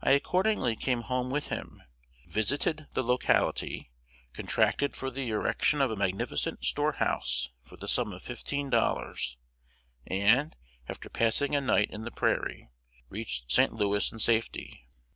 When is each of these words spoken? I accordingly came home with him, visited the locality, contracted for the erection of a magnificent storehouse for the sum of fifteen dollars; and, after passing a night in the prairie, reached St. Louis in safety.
I 0.00 0.12
accordingly 0.12 0.76
came 0.76 1.00
home 1.00 1.30
with 1.30 1.48
him, 1.48 1.82
visited 2.28 2.86
the 2.92 3.02
locality, 3.02 3.90
contracted 4.32 4.94
for 4.94 5.10
the 5.10 5.30
erection 5.30 5.80
of 5.80 5.90
a 5.90 5.96
magnificent 5.96 6.64
storehouse 6.64 7.50
for 7.62 7.76
the 7.76 7.88
sum 7.88 8.12
of 8.12 8.22
fifteen 8.22 8.70
dollars; 8.70 9.36
and, 10.06 10.54
after 10.88 11.08
passing 11.10 11.56
a 11.56 11.60
night 11.60 11.90
in 11.90 12.02
the 12.04 12.12
prairie, 12.12 12.70
reached 13.08 13.50
St. 13.50 13.72
Louis 13.72 14.12
in 14.12 14.20
safety. 14.20 14.86